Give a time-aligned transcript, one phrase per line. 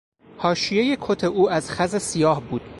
[0.37, 2.61] حاشیهی کت او از خز سیاه بود.